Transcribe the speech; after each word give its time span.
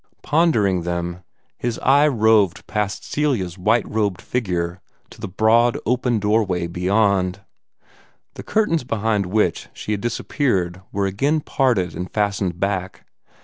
Pondering 0.23 0.81
them, 0.81 1.21
his 1.59 1.77
eye 1.77 2.07
roved 2.07 2.65
past 2.65 3.05
Celia's 3.05 3.55
white 3.59 3.87
robed 3.87 4.19
figure 4.19 4.81
to 5.11 5.21
the 5.21 5.27
broad, 5.27 5.77
open 5.85 6.17
doorway 6.17 6.65
beyond. 6.65 7.41
The 8.33 8.41
curtains 8.41 8.83
behind 8.83 9.27
which 9.27 9.69
she 9.75 9.91
had 9.91 10.01
disappeared 10.01 10.81
were 10.91 11.05
again 11.05 11.39
parted 11.39 11.95
and 11.95 12.09
fastened 12.09 12.59
back. 12.59 13.05